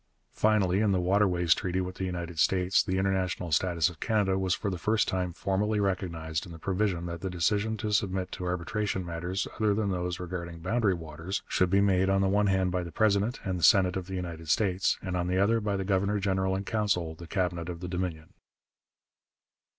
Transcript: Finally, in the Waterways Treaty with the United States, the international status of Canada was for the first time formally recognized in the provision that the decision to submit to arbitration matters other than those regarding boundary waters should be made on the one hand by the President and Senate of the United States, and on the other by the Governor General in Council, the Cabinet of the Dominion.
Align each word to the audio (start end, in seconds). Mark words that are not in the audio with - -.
Finally, 0.33 0.79
in 0.79 0.91
the 0.93 0.99
Waterways 0.99 1.53
Treaty 1.53 1.79
with 1.79 1.97
the 1.97 2.05
United 2.05 2.39
States, 2.39 2.81
the 2.81 2.97
international 2.97 3.51
status 3.51 3.87
of 3.87 3.99
Canada 3.99 4.35
was 4.35 4.55
for 4.55 4.71
the 4.71 4.79
first 4.79 5.07
time 5.07 5.31
formally 5.31 5.79
recognized 5.79 6.47
in 6.47 6.51
the 6.51 6.57
provision 6.57 7.05
that 7.05 7.21
the 7.21 7.29
decision 7.29 7.77
to 7.77 7.91
submit 7.93 8.31
to 8.31 8.45
arbitration 8.47 9.05
matters 9.05 9.47
other 9.57 9.75
than 9.75 9.91
those 9.91 10.19
regarding 10.19 10.57
boundary 10.59 10.95
waters 10.95 11.43
should 11.47 11.69
be 11.69 11.81
made 11.81 12.09
on 12.09 12.21
the 12.21 12.27
one 12.27 12.47
hand 12.47 12.71
by 12.71 12.81
the 12.81 12.91
President 12.91 13.39
and 13.43 13.63
Senate 13.63 13.95
of 13.95 14.07
the 14.07 14.15
United 14.15 14.49
States, 14.49 14.97
and 15.03 15.15
on 15.15 15.27
the 15.27 15.37
other 15.37 15.59
by 15.61 15.77
the 15.77 15.85
Governor 15.85 16.19
General 16.19 16.55
in 16.55 16.63
Council, 16.65 17.13
the 17.13 17.27
Cabinet 17.27 17.69
of 17.69 17.79
the 17.79 17.87
Dominion. 17.87 18.33